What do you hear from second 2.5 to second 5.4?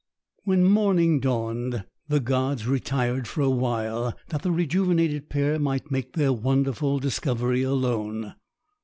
retired for awhile, that the rejuvenated